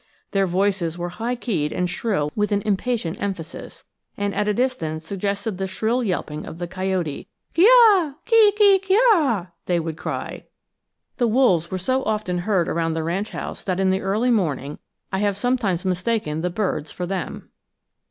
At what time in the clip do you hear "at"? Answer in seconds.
4.33-4.47